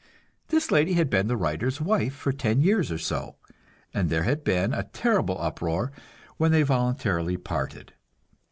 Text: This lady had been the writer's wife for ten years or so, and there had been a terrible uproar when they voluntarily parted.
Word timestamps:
This 0.47 0.71
lady 0.71 0.93
had 0.93 1.11
been 1.11 1.27
the 1.27 1.37
writer's 1.37 1.79
wife 1.79 2.15
for 2.15 2.31
ten 2.31 2.63
years 2.63 2.91
or 2.91 2.97
so, 2.97 3.35
and 3.93 4.09
there 4.09 4.23
had 4.23 4.43
been 4.43 4.73
a 4.73 4.85
terrible 4.91 5.39
uproar 5.39 5.91
when 6.37 6.51
they 6.51 6.63
voluntarily 6.63 7.37
parted. 7.37 7.93